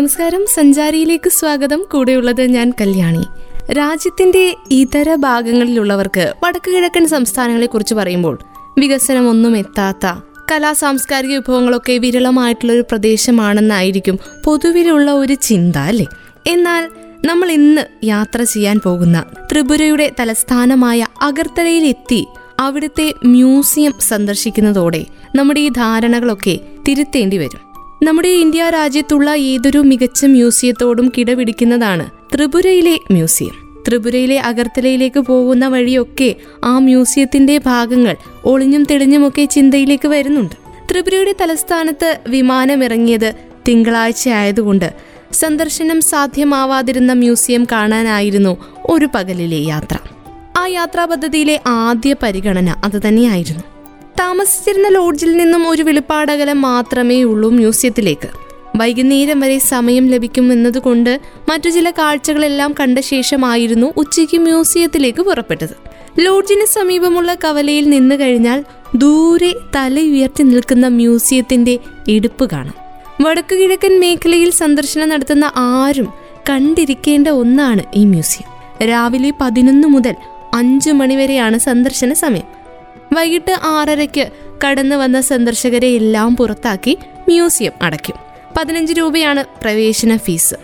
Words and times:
നമസ്കാരം. 0.00 0.46
സഞ്ചാരിയിലേക്ക് 0.54 1.30
സ്വാഗതം. 1.30 1.84
കൂടെയുള്ളത് 1.92 2.42
ഞാൻ 2.42 2.72
കല്യാണി. 2.80 3.22
രാജ്യത്തിന്റെ 3.72 4.56
ഇതര 4.70 5.14
ഭാഗങ്ങളിലുള്ളവർക്ക് 5.14 6.34
വടക്കു 6.44 6.70
കിഴക്കൻ 6.70 7.06
സംസ്ഥാനങ്ങളെ 7.06 7.66
കുറിച്ച് 7.66 7.94
പറയുമ്പോൾ 7.94 8.38
വികസനം 8.78 9.28
ഒന്നും 9.28 9.56
എത്താത്ത 9.56 10.06
കലാ 10.52 10.72
സാംസ്കാരിക 10.72 11.30
വിഭവങ്ങളൊക്കെ 11.30 11.92
വിരളമായിട്ടുള്ള 11.92 12.72
ഒരു 12.72 12.80
പ്രദേശമാണെന്നായിരിക്കും 12.80 14.18
പൊതുവിലുള്ള 14.44 15.10
ഒരു 15.10 15.34
ചിന്ത 15.34 15.76
അല്ലേ? 15.76 16.06
എന്നാൽ 16.46 16.88
നമ്മൾ 17.26 17.50
ഇന്ന് 17.50 18.06
യാത്ര 18.06 18.42
ചെയ്യാൻ 18.42 18.80
പോകുന്ന 18.84 19.24
ത്രിപുരയുടെ 19.52 20.12
തലസ്ഥാനമായ 20.20 21.06
അഗർത്തലയിലെത്തി 21.22 22.26
അവിടുത്തെ 22.60 23.14
മ്യൂസിയം 23.24 23.94
സന്ദർശിക്കുന്നതോടെ 24.00 25.04
നമ്മുടെ 25.34 25.60
ഈ 25.60 25.68
ധാരണകളൊക്കെ 25.68 26.58
തിരുത്തേണ്ടി 26.88 27.38
വരും. 27.38 27.69
നമ്മുടെ 28.02 28.28
ഇന്ത്യ 28.28 28.70
രാജ്യത്തുള്ള 28.70 29.30
ഏതൊരു 29.30 29.78
മികച്ച 29.78 30.24
മ്യൂസിയത്തോടും 30.24 31.12
കിടപിടിക്കുന്നതാണ് 31.18 32.34
ത്രിപുരയിലെ 32.34 32.98
മ്യൂസിയം. 33.10 33.82
ത്രിപുരയിലെ 33.88 34.38
അഗർത്തലയിലേക്ക് 34.38 35.20
പോകുന്ന 35.20 35.68
വഴിയൊക്കെ 35.68 36.34
ആ 36.64 36.78
മ്യൂസിയത്തിന്റെ 36.78 37.58
ഭാഗങ്ങൾ 37.58 38.16
ഒളിഞ്ഞും 38.44 38.84
തെളിഞ്ഞുമൊക്കെ 38.90 39.44
ചിന്തയിലേക്ക് 39.44 40.08
വരുന്നുണ്ട്. 40.08 40.56
ത്രിപുരയുടെ 40.90 41.34
തലസ്ഥാനത്ത് 41.40 42.18
വിമാനമിറങ്ങിയത് 42.28 43.34
തിങ്കളാഴ്ച 43.68 44.28
ആയതുകൊണ്ട് 44.28 44.94
സന്ദർശനം 45.32 46.00
സാധ്യമാവാതിരുന്ന 46.00 47.12
മ്യൂസിയം 47.12 47.66
കാണാനായിരുന്നു 47.72 48.56
ഒരു 48.90 49.08
പകലിലെ 49.14 49.56
യാത്ര. 49.56 49.98
ആ 50.58 50.66
യാത്രാ 50.66 51.04
പദ്ധതിയിലെ 51.04 51.60
ആദ്യ 51.66 52.16
പരിഗണന 52.22 52.70
അത് 52.84 53.08
തന്നെയായിരുന്നു. 53.08 53.69
താമസിച്ചിരുന്ന 54.20 54.88
ലോഡ്ജിൽ 54.88 55.36
നിന്നും 55.36 55.68
ഒരു 55.68 55.82
വെളിപ്പാടകലം 55.82 56.62
മാത്രമേ 56.62 57.22
ഉള്ളൂ 57.22 57.50
മ്യൂസിയത്തിലേക്ക്. 57.50 58.28
വൈകുന്നേരം 58.76 59.40
വരെ 59.40 59.58
സമയം 59.58 60.08
ലഭിക്കും 60.08 60.52
എന്നതുകൊണ്ട് 60.52 61.20
മറ്റു 61.48 61.70
ചില 61.70 61.90
കാഴ്ചകളെല്ലാം 61.90 62.74
കണ്ട 62.80 62.98
ശേഷമായിരുന്നു 62.98 63.92
ഉച്ചയ്ക്ക് 63.96 64.38
മ്യൂസിയത്തിലേക്ക് 64.38 65.22
പുറപ്പെട്ടത്. 65.22 65.76
ലോഡ്ജിന് 66.20 66.64
സമീപമുള്ള 66.64 67.34
കവലയിൽ 67.34 67.90
നിന്ന് 67.90 68.14
കഴിഞ്ഞാൽ 68.20 68.64
ദൂരെ 68.94 69.54
തല 69.76 70.00
ഉയർത്തി 70.00 70.42
നിൽക്കുന്ന 70.42 70.86
മ്യൂസിയത്തിന്റെ 70.86 71.78
ഇടുപ്പ് 72.08 72.50
കാണാം. 72.52 72.74
വടക്കു 73.22 73.54
കിഴക്കൻ 73.54 74.00
മേഖലയിൽ 74.00 74.50
സന്ദർശനം 74.50 75.08
നടത്തുന്ന 75.08 75.52
ആരും 75.56 76.12
കണ്ടിരിക്കേണ്ട 76.50 77.28
ഒന്നാണ് 77.28 77.82
ഈ 77.94 78.04
മ്യൂസിയം. 78.04 78.48
രാവിലെ 78.88 79.32
പതിനൊന്ന് 79.40 79.88
മുതൽ 79.88 80.14
അഞ്ചു 80.54 80.90
മണിവരെയാണ് 80.90 81.58
സന്ദർശന 81.58 82.12
സമയം. 82.12 82.59
വൈകിട്ട് 83.12 83.56
ആറരയ്ക്ക് 83.62 84.28
കടന്നു 84.64 84.96
വന്ന 84.96 85.20
സന്ദർശകരെ 85.20 85.88
എല്ലാം 85.88 86.36
പുറത്താക്കി 86.36 86.98
മ്യൂസിയം 87.28 87.72
അടയ്ക്കും. 87.82 88.16
പതിനഞ്ച് 88.56 88.92
രൂപയാണ് 88.92 89.44
പ്രവേശന 89.60 90.16
ഫീസ്. 90.16 90.54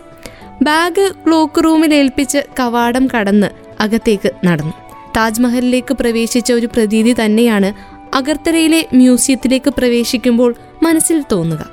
ബാഗ് 0.62 1.10
ക്ലോക്ക് 1.26 1.64
റൂമിൽ 1.64 1.94
ഏൽപ്പിച്ച് 1.94 2.38
കവാടം 2.60 3.08
കടന്ന് 3.16 3.46
അകത്തേക്ക് 3.80 4.32
നടന്നു. 4.44 4.72
താജ്മഹലിലേക്ക് 5.16 5.94
പ്രവേശിച്ച 5.94 6.52
ഒരു 6.52 6.66
പ്രതീതി 6.66 7.14
തന്നെയാണ് 7.24 7.72
അഗർത്തലയിലെ 8.16 8.86
മ്യൂസിയത്തിലേക്ക് 8.94 9.70
പ്രവേശിക്കുമ്പോൾ 9.70 10.54
മനസ്സിൽ 10.82 11.24
തോന്നുക. 11.32 11.66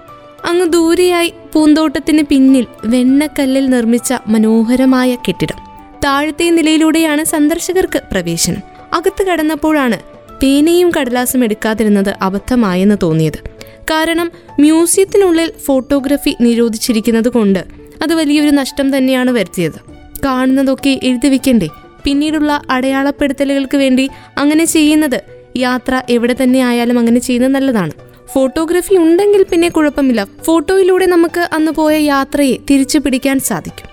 അങ്ങ് 0.45 0.65
ദൂരെയായി 0.65 1.33
പൂന്തോട്ടത്തിന് 1.53 2.23
പിന്നിൽ 2.23 2.67
വെണ്ണക്കല്ലിൽ 2.85 3.69
നിർമ്മിച്ച 3.69 4.13
മനോഹരമായ 4.27 5.15
കെട്ടിടം. 5.15 5.57
താഴത്തെ 6.05 6.49
നിലയിലൂടെയാണ് 6.49 7.23
സന്ദർശകർക്ക് 7.23 8.01
പ്രവേശനം. 8.11 8.61
അകത്ത് 8.93 9.23
കടന്നപ്പോഴാണ് 9.27 10.12
പേനയും 10.43 10.91
കടലാസും 10.99 11.43
എടുക്കാതിരുന്നത് 11.43 12.15
അബദ്ധമായെന്ന് 12.21 12.95
തോന്നിയത്. 13.03 13.49
കാരണം 13.91 14.31
മ്യൂസിയത്തിനുള്ളിൽ 14.59 15.51
ഫോട്ടോഗ്രാഫി 15.65 16.35
നിരോധിച്ചിരിക്കുന്നത് 16.41 17.29
കൊണ്ട് 17.29 17.59
അത് 18.03 18.13
വലിയൊരു 18.13 18.49
നഷ്ടം 18.49 18.97
തന്നെയാണ് 18.97 19.31
വരുത്തിയത്. 19.31 19.79
കാണുന്നതൊക്കെ 20.25 20.99
എഴുതി 21.03 21.27
വെക്കണ്ടേ? 21.27 21.69
പിന്നീടുള്ള 22.03 22.61
അടയാളപ്പെടുത്തലുകൾക്ക് 22.69 23.77
വേണ്ടി 23.77 24.09
അങ്ങനെ 24.37 24.65
ചെയ്യുന്നത് 24.65 25.21
യാത്ര 25.57 26.01
എവിടെ 26.09 26.35
തന്നെ 26.43 26.59
ആയാലും 26.59 26.99
അങ്ങനെ 26.99 27.19
ചെയ്യുന്നത് 27.19 27.51
നല്ലതാണ്. 27.51 27.91
ഫോട്ടോഗ്രാഫി 28.33 28.95
ഉണ്ടെങ്കിൽ 28.95 29.45
പിന്നെ 29.51 29.69
കുഴപ്പമില്ല. 29.69 30.27
ഫോട്ടോയിലൂടെ 30.45 31.05
നമുക്ക് 31.05 31.49
അന്ന് 31.53 31.71
പോയ 31.71 31.97
യാത്രയെ 31.97 32.57
തിരിച്ചു 32.69 32.99
പിടിക്കാൻ 32.99 33.39
സാധിക്കും. 33.39 33.89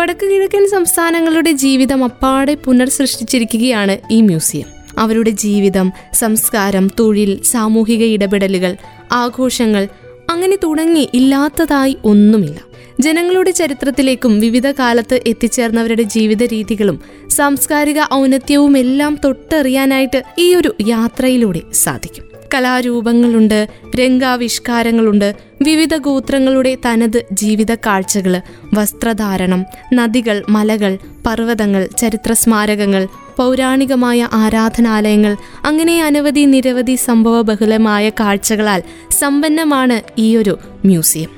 വടക്ക് 0.00 0.26
കിഴക്കൻ 0.26 0.68
സംസ്ഥാനങ്ങളുടെ 0.68 1.52
ജീവിതം 1.52 2.04
അപ്പാടെ 2.04 2.54
പുനർസൃഷ്ടിച്ചിരിക്കുകയാണ് 2.54 3.98
ഈ 4.10 4.20
മ്യൂസിയം. 4.20 4.77
അവരുടെ 4.98 5.30
ജീവിതം 5.30 5.92
സംസ്കാരം 6.14 6.90
തൊഴിൽ 7.00 7.42
സാമൂഹിക 7.42 8.02
ഇടപെടലുകൾ 8.02 8.76
ആഘോഷങ്ങൾ 9.12 9.88
അങ്ങനെ 10.30 10.56
തുടങ്ങി 10.64 11.08
ഇല്ലാത്തതായി 11.14 11.96
ഒന്നുമില്ല. 12.04 12.58
ജനങ്ങളുടെ 13.00 13.50
ചരിത്രത്തിലേക്കും 13.50 14.38
വിവിധ 14.38 14.70
കാലത്ത് 14.70 15.20
എത്തിച്ചേർന്നവരുടെ 15.26 16.02
ജീവിത 16.02 16.42
രീതികളും 16.42 17.00
സാംസ്കാരിക 17.30 18.00
ഔന്നത്യവും 18.14 18.78
എല്ലാം 18.78 19.18
തൊട്ടറിയാനായിട്ട് 19.24 20.22
ഈ 20.38 20.54
ഒരു 20.54 20.74
യാത്രയിലൂടെ 20.80 21.62
സാധിക്കും. 21.72 22.27
കലാരൂപങ്ങളുണ്ട് 22.54 23.68
രംഗാവിഷ്കാരങ്ങളുണ്ട് 23.98 25.34
വിവിധ 25.62 25.96
ഗോത്രങ്ങളുടെ 25.96 26.76
തനത് 26.86 27.24
ജീവിത 27.32 27.74
കാഴ്ചകൾ 27.74 28.40
വസ്ത്രധാരണം 28.74 29.66
നദികൾ 29.94 30.44
മലകൾ 30.48 30.98
പർവതങ്ങൾ 31.26 31.88
ചരിത്ര 31.98 32.32
സ്മാരകങ്ങൾ 32.32 33.08
പൗരാണികമായ 33.36 34.28
ആരാധനാലയങ്ങൾ 34.32 35.36
അങ്ങനെ 35.64 36.04
അനവധി 36.04 36.40
നിരവധി 36.40 36.94
സംഭവബഹുലമായ 36.94 38.10
കാഴ്ചകളാൽ 38.10 38.82
സമ്പന്നമാണ് 39.10 40.00
ഈയൊരു 40.18 40.58
മ്യൂസിയം. 40.84 41.30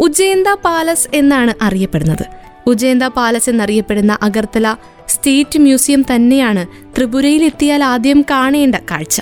ഉജ്ജയന്ത 0.00 0.48
പാലസ് 0.64 1.08
എന്നാണ് 1.14 1.54
അറിയപ്പെടുന്നത്. 1.62 2.26
ഉജ്ജയന്ത 2.66 3.02
പാലസ് 3.02 3.50
എന്നറിയപ്പെടുന്ന 3.50 4.18
അഗർത്തല 4.22 4.76
സ്റ്റേറ്റ് 5.08 5.58
മ്യൂസിയം 5.58 6.04
തന്നെയാണ് 6.14 6.66
ത്രിപുരയിലെത്തിയാൽ 6.96 7.84
ആദ്യം 7.84 8.24
കാണേണ്ട 8.30 8.74
കാഴ്ച. 8.74 9.20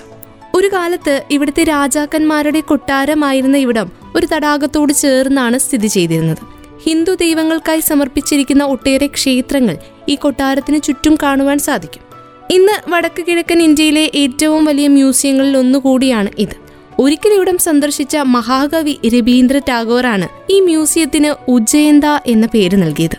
ഒരു 0.57 0.69
കാലത്ത് 0.73 1.23
ഇവിടുത്തെ 1.31 1.65
രാജാക്കന്മാരുടെ 1.65 2.61
കൊട്ടാരമായിരുന്ന 2.61 3.57
ഇവിടം 3.57 3.91
ഒരു 4.17 4.27
തടാകത്തോട് 4.35 4.93
ചേർന്നാണ് 4.93 5.59
സ്ഥിതി 5.59 5.87
ചെയ്തിരുന്നത്. 5.87 6.43
ഹിന്ദു 6.85 7.13
ദൈവങ്ങൾക്കായി 7.15 7.81
സമർപ്പിച്ചിരിക്കുന്ന 7.81 8.65
ഒട്ടേറെ 8.65 9.07
ക്ഷേത്രങ്ങൾ 9.07 9.77
ഈ 10.09 10.15
കൊട്ടാരത്തിന് 10.15 10.83
ചുറ്റും 10.83 11.19
കാണുവാൻ 11.23 11.59
സാധിക്കും. 11.59 12.03
ഇന്ന് 12.51 12.91
വടക്ക് 12.91 13.23
കിഴക്കൻ 13.27 13.63
ഇന്ത്യയിലെ 13.63 14.11
ഏറ്റവും 14.15 14.65
വലിയ 14.65 14.89
മ്യൂസിയങ്ങളിൽ 14.89 15.57
ഒന്നുകൂടിയാണ് 15.57 16.31
ഇത്. 16.39 16.57
ഒരിക്കൽ 16.99 17.33
ഇവിടം 17.33 17.59
സന്ദർശിച്ച 17.59 18.17
മഹാകവി 18.17 18.99
രവീന്ദ്ര 19.15 19.59
ടാഗോറാണ് 19.59 20.29
ഈ 20.53 20.61
മ്യൂസിയത്തിന് 20.61 21.51
ഉജ്ജയന്ത 21.51 22.05
എന്ന 22.27 22.47
പേര് 22.47 22.83
നൽകിയത്. 22.83 23.19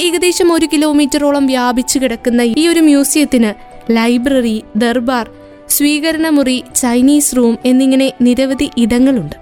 ഏകദേശം 0.00 0.52
ഒരു 0.52 0.66
കിലോമീറ്ററോളം 0.66 1.46
വ്യാപിച്ചു 1.46 1.98
കിടക്കുന്ന 1.98 2.42
ഈ 2.42 2.68
ഒരു 2.68 2.80
മ്യൂസിയത്തിന് 2.80 3.50
ലൈബ്രറി 3.92 4.62
ദർബാർ 4.76 5.26
സ്വീകരണമുറി 5.68 6.64
ചൈനീസ് 6.76 7.36
റൂം 7.36 7.58
എന്നിങ്ങനെ 7.64 8.12
നിരവധി 8.20 8.70
ഇടങ്ങളുണ്ട്. 8.76 9.36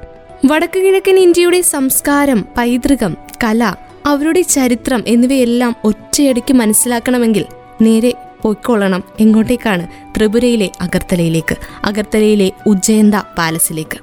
വടക്കു 0.46 0.78
കിഴക്കൻ 0.78 1.18
ഇന്ത്യയുടെ 1.18 1.60
സംസ്കാരം 1.60 2.44
പൈതൃകം 2.56 3.16
കല 3.44 3.74
അവരുടെ 4.06 4.42
ചരിത്രം 4.42 5.04
എന്നിവയെല്ലാം 5.06 5.76
ഒറ്റയടിക്ക് 5.84 6.54
മനസ്സിലാക്കണമെങ്കിൽ 6.54 7.44
നേരെ 7.82 8.12
പൊയ്ക്കൊള്ളണം 8.42 9.02
എങ്ങോട്ടേക്കാണ് 9.20 10.14
ത്രിപുരയിലെ 10.16 10.70
അഗർത്തലയിലേക്ക് 10.80 11.56
അഗർത്തലയിലെ 11.84 12.52
ഉജ്ജയന്ത 12.66 13.14
പാലസിലേക്ക്. 13.14 13.98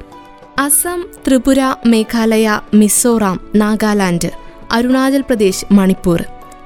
അസം 0.61 1.05
ത്രിപുര 1.27 1.75
മേഘാലയ 1.85 2.59
മിസോറാം 2.73 3.47
നാഗാലാൻഡ് 3.55 4.29
അരുണാചൽ 4.71 5.21
പ്രദേശ് 5.21 5.65
മണിപ്പൂർ. 5.71 6.23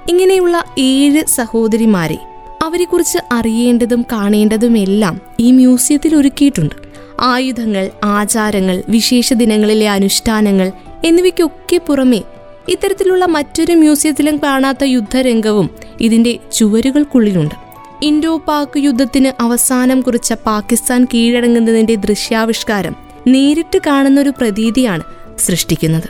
ഇങ്ങനെയുള്ള 0.10 0.64
ഏഴ് 0.80 1.26
സഹോദരിമാരെ 1.26 2.18
അവരെക്കുറിച്ച് 2.66 3.18
അറിയേണ്ടതും 3.32 4.06
കാണേണ്ടതുമെല്ലാം 4.12 5.22
ഈ 5.40 5.52
മ്യൂസിയത്തിൽ 5.52 6.16
ഒരുക്കിയിട്ടുണ്ട്. 6.16 6.76
ആയുധങ്ങൾ 7.20 7.90
ആചാരങ്ങൾ 8.04 8.84
വിശേഷ 8.90 9.34
ദിനങ്ങളിലെ 9.34 9.90
അനുഷ്ഠാനങ്ങൾ 9.90 10.72
എന്നിവയ്ക്കൊക്കെ 11.06 11.78
പുറമെ 11.78 12.22
ഇത്തരത്തിലുള്ള 12.68 13.26
മറ്റൊരു 13.26 13.74
മ്യൂസിയത്തിലും 13.74 14.38
കാണാത്ത 14.44 14.84
യുദ്ധരംഗവും 14.84 15.70
ഇതിന്റെ 16.02 16.40
ചുവരുകൾക്കുള്ളിലുണ്ട്. 16.54 17.56
ഇൻഡോ 18.04 18.38
പാക് 18.38 18.78
യുദ്ധത്തിന് 18.78 19.32
അവസാനം 19.42 20.02
കുറിച്ച 20.02 20.34
പാകിസ്ഥാൻ 20.34 21.08
കീഴടങ്ങുന്നതിന്റെ 21.14 21.96
ദൃശ്യാവിഷ്കാരം 21.96 22.96
നേരിട്ട് 23.28 23.80
കാണുന്ന 23.88 24.22
ഒരു 24.22 24.30
പ്രതീതിയാണ് 24.30 25.04
സൃഷ്ടിക്കുന്നത്. 25.40 26.10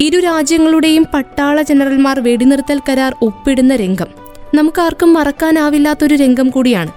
ഇരു 0.00 0.18
രാജ്യങ്ങളുടെയും 0.20 1.06
പട്ടാള 1.14 1.62
ജനറൽമാർ 1.62 2.20
വെടിനിർത്തൽ 2.20 2.80
കരാർ 2.88 3.14
ഒപ്പിടുന്ന 3.22 3.76
രംഗം 3.76 4.25
നമുക്കാർക്കും 4.56 5.10
മറക്കാനാവില്ലാത്തൊരു 5.14 6.14
രംഗം 6.14 6.48
കൂടിയാണ്. 6.50 6.92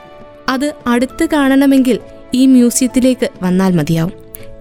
അത് 0.50 0.74
അടുത്ത് 0.88 1.26
കാണണമെങ്കിൽ 1.34 2.00
ഈ 2.34 2.46
മ്യൂസിയത്തിലേക്ക് 2.46 3.28
വന്നാൽ 3.44 3.72
മതിയാവും. 3.74 4.14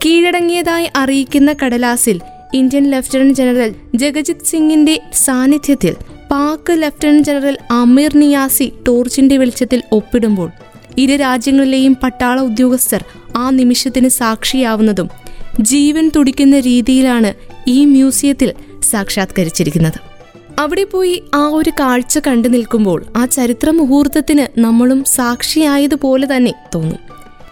കീഴടങ്ങിയതായി 0.05 0.87
അറിയിക്കുന്ന 0.95 1.53
കടലാസിൽ 1.53 2.17
ഇന്ത്യൻ 2.53 2.85
ലഫ്റ്റനന്റ് 2.91 3.33
ജനറൽ 3.33 3.71
ജഗജിത് 3.95 4.45
സിംഗിന്റെ 4.45 4.95
സാന്നിധ്യത്തിൽ 5.25 5.95
പാക് 6.31 6.71
ലഫ്റ്റനന്റ് 6.71 7.23
ജനറൽ 7.23 7.57
അമീർ 7.71 8.11
നിയാസി 8.17 8.67
ടോർച്ചിന്റെ 8.87 9.37
വെളിച്ചത്തിൽ 9.37 9.81
ഒപ്പിടുമ്പോൾ 9.91 10.49
ഇരു 10.97 11.15
രാജ്യങ്ങളിലെയും 11.15 11.95
പട്ടാള 12.03 12.39
ഉദ്യോഗസ്ഥർ 12.41 13.03
ആ 13.35 13.49
നിമിഷത്തിന് 13.49 14.09
സാക്ഷിയാവുന്നതും 14.19 15.09
ജീവൻ 15.61 16.11
തുടിക്കുന്ന 16.15 16.59
രീതിയിലാണ് 16.59 17.31
ഈ 17.67 17.85
മ്യൂസിയത്തിൽ 17.85 18.53
സാക്ഷാത്കരിച്ചിരിക്കുന്നത്. 18.91 20.08
അവിടെ 20.59 20.83
പോയി 20.83 21.23
ആ 21.35 21.47
ഒരു 21.49 21.69
കാഴ്ച 21.79 22.19
കണ്ടു 22.19 22.47
നിൽക്കുമ്പോൾ 22.47 23.05
ആ 23.17 23.25
ചരിത്ര 23.25 23.69
മുഹൂർത്തത്തിന് 23.69 24.59
നമ്മളും 24.59 25.03
സാക്ഷിയായതുപോലെ 25.09 26.27
തന്നെ 26.27 26.53
തോന്നും. 26.75 26.99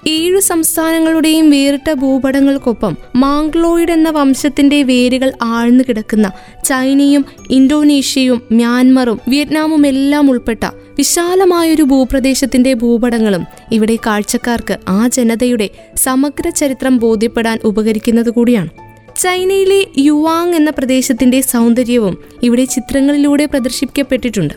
ഏഴു 0.08 0.40
സംസ്ഥാനങ്ങളുടെയും 0.40 1.50
വേറിട്ട 1.50 1.94
ഭൂപടങ്ങൾക്കൊപ്പം 1.94 2.94
മാംഗ്ലോയിഡ് 3.16 3.92
എന്ന 3.92 4.10
വംശത്തിന്റെ 4.10 4.84
വേരുകൾ 4.84 5.32
ആഴ്ന്നു 5.44 5.84
കിടക്കുന്ന 5.88 6.28
ചൈനയും 6.66 7.24
ഇന്തോനേഷ്യയും 7.50 8.42
മ്യാൻമറും 8.52 9.20
വിയറ്റ്നാമും 9.28 9.88
എല്ലാം 9.88 10.30
ഉൾപ്പെട്ട 10.30 10.64
വിശാലമായൊരു 10.98 11.84
ഭൂപ്രദേശത്തിന്റെ 11.84 12.74
ഭൂപടങ്ങളും 12.74 13.44
ഇവിടെ 13.72 13.96
കാഴ്ചക്കാർക്ക് 14.08 14.78
ആ 14.90 15.08
ജനതയുടെ 15.08 15.70
സമഗ്ര 15.98 16.50
ചരിത്രം 16.56 16.98
ബോധ്യപ്പെടാൻ 16.98 17.60
ഉപകരിക്കുന്നത് 17.64 18.30
കൂടിയാണ് 18.30 18.87
ചൈനയിലെ 19.18 19.88
യുവാങ് 19.98 20.54
എന്ന 20.54 20.70
പ്രദേശത്തിന്റെ 20.70 21.42
സൗന്ദര്യവും 21.42 22.18
ഇവിടെ 22.44 22.66
ചിത്രങ്ങളിലൂടെ 22.66 23.46
പ്രദർശിപ്പിക്കപ്പെട്ടിട്ടുണ്ട്. 23.46 24.54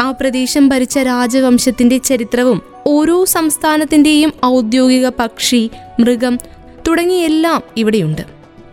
ആ 0.00 0.10
പ്രദേശം 0.10 0.68
ഭരിച്ച 0.68 0.98
രാജവംശത്തിന്റെ 0.98 1.98
ചരിത്രവും 1.98 2.62
ഓരോ 2.86 3.24
സംസ്ഥാനത്തിന്റെയും 3.24 4.32
ഔദ്യോഗിക 4.44 5.08
പക്ഷി 5.08 5.70
മൃഗം 6.00 6.38
തുടങ്ങിയെല്ലാം 6.88 7.62
ഇവിടെയുണ്ട്. 7.76 8.22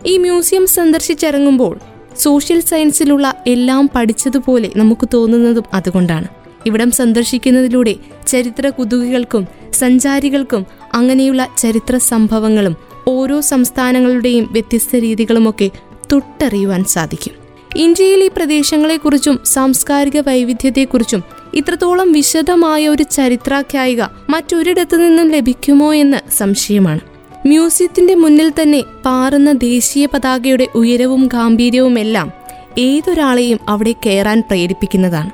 ഈ 0.06 0.16
മ്യൂസിയം 0.16 0.66
സന്ദർശിച്ചിറങ്ങുമ്പോൾ 0.66 1.78
സോഷ്യൽ 2.18 2.60
സയൻസിലുള്ള 2.60 3.44
എല്ലാം 3.46 3.90
പഠിച്ചതുപോലെ 3.94 4.70
നമുക്ക് 4.76 5.08
തോന്നുന്നതും 5.14 5.64
അതുകൊണ്ടാണ്. 5.74 6.28
ഇവിടം 6.66 6.90
സന്ദർശിക്കുന്നതിലൂടെ 6.90 7.94
ചരിത്ര 8.26 8.68
കുതുകികൾക്കും 8.68 9.48
സഞ്ചാരികൾക്കും 9.72 10.66
അങ്ങനെയുള്ള 10.94 11.48
ചരിത്ര 11.58 11.98
സംഭവങ്ങളും 11.98 12.76
ഓരോ 13.08 13.40
സംസ്ഥാനങ്ങളുടെയും 13.40 14.48
വ്യത്യസ്ത 14.52 14.96
രീതികളുമൊക്കെ 14.96 15.70
തൊട്ടറിയുവാൻ 16.12 16.84
സാധിക്കും. 16.84 17.32
ഇന്ത്യയിൽ 17.76 18.24
ഈ 18.24 18.30
പ്രദേശങ്ങളെക്കുറിച്ചും 18.36 19.40
സാംസ്കാരിക 19.44 20.20
വൈവിധ്യത്തെക്കുറിച്ചും 20.20 21.24
ഇത്രത്തോളം 21.54 22.12
വിശദമായ 22.12 22.88
ഒരു 22.88 23.02
ചരിത്രാഖ്യായിക 23.02 24.02
മറ്റൊരിടത്തു 24.30 24.96
നിന്നും 24.96 25.28
ലഭിക്കുമോ 25.28 25.94
എന്ന് 25.94 26.30
സംശയമാണ്. 26.32 27.00
മ്യൂസിയത്തിന്റെ 27.46 28.14
മുന്നിൽ 28.14 28.52
തന്നെ 28.62 28.84
പാറുന്ന 29.04 29.52
ദേശീയ 29.52 30.06
പതാകയുടെ 30.06 30.68
ഉയരവും 30.74 31.26
ഗാംഭീര്യവുമെല്ലാം 31.26 32.32
ഏതൊരാളെയും 32.78 33.58
അവിടെ 33.68 33.94
കയറാൻ 34.06 34.40
പ്രേരിപ്പിക്കുന്നതാണ്. 34.40 35.30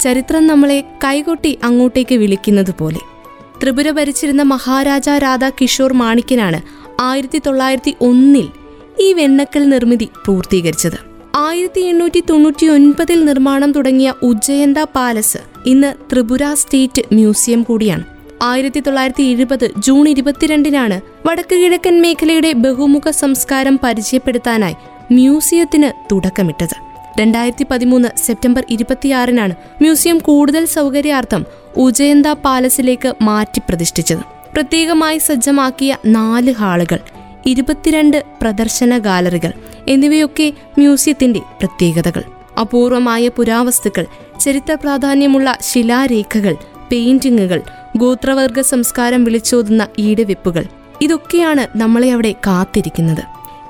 ചരിത്രം 0.00 0.46
നമ്മളെ 0.46 0.84
കൈകൊട്ടി 1.04 1.58
അങ്ങോട്ടേക്ക് 1.64 2.14
വിളിക്കുന്നത് 2.14 2.74
പോലെ 2.78 2.98
ത്രിപുര 3.62 3.90
ഭരിച്ചിരുന്ന 3.90 4.42
മഹാരാജ 4.42 5.08
രാധാ 5.08 5.48
കിഷോർ 5.48 5.92
മാണിക്കനാണ് 5.92 6.87
ആയിരത്തി 7.00 7.38
തൊള്ളായിരത്തി 7.46 7.96
ഒന്നിൽ 8.00 8.46
ഈ 9.00 9.12
വെണ്ണക്കൽ 9.12 9.68
നിർമ്മിതി 9.68 10.08
പൂർത്തീകരിച്ചത്. 10.26 10.96
ആയിരത്തി 11.36 11.80
എണ്ണൂറ്റി 11.80 12.20
തൊണ്ണൂറ്റി 12.20 12.66
ഒൻപതിൽ 12.66 13.24
നിർമ്മാണം 13.24 13.72
തുടങ്ങിയ 13.72 14.14
ഉജ്ജയന്ത 14.22 14.78
പാലസ് 14.78 15.38
ഇന്ന് 15.66 15.94
ത്രിപുര 16.12 16.54
സ്റ്റേറ്റ് 16.54 17.02
മ്യൂസിയം 17.12 17.62
കൂടിയാണ്. 17.62 18.04
ആയിരത്തി 18.42 18.80
തൊള്ളായിരത്തി 18.80 19.22
എഴുപത് 19.22 19.70
ജൂൺ 19.78 20.08
ഇരുപത്തിരണ്ടിനാണ് 20.08 21.00
വടക്ക് 21.26 21.54
കിഴക്കൻ 21.54 22.00
മേഖലയുടെ 22.00 22.52
ബഹുമുഖ 22.52 23.10
സംസ്കാരം 23.10 23.78
പരിചയപ്പെടുത്താനായി 23.84 24.76
മ്യൂസിയത്തിന് 25.10 25.92
തുടക്കമിട്ടത്. 26.12 26.76
രണ്ടായിരത്തി 27.20 27.66
പതിമൂന്ന് 27.70 28.08
സെപ്റ്റംബർ 28.16 28.64
ഇരുപത്തിയാറിനാണ് 28.70 29.54
മ്യൂസിയം 29.82 30.18
കൂടുതൽ 30.18 30.64
സൗകര്യാർത്ഥം 30.64 31.44
ഉജയന്ത 31.76 32.26
പാലസിലേക്ക് 32.26 33.12
മാറ്റി 33.22 33.60
പ്രതിഷ്ഠിച്ചത് 33.68 34.37
പ്രത്യേകമായി 34.52 35.18
സജ്ജമാക്കിയ 35.18 35.96
നാല് 36.06 36.52
ഹാളുകൾ 36.52 36.98
ഇരുപത്തിരണ്ട് 37.46 38.24
പ്രദർശന 38.42 38.98
ഗാലറികൾ 38.98 39.52
എന്നിവയൊക്കെ 39.88 40.52
മ്യൂസിയത്തിന്റെ 40.78 41.40
പ്രത്യേകതകൾ. 41.40 42.22
അപൂർവമായ 42.60 43.28
പുരാവസ്തുക്കൾ 43.28 44.06
ചരിത്ര 44.40 44.74
പ്രാധാന്യമുള്ള 44.74 45.58
ശിലാരേഖകൾ 45.60 46.56
പെയിന്റിങ്ങുകൾ 46.92 47.62
ഗോത്രവർഗ 47.96 48.60
സംസ്കാരം 48.60 49.24
വിളിച്ചോതുന്ന 49.24 49.86
ഈടുവെപ്പുകൾ. 49.98 50.64
ഇതൊക്കെയാണ് 51.00 51.78
നമ്മളെ 51.78 52.12
അവിടെ 52.12 52.32
കാത്തിരിക്കുന്നത്. 52.32 53.22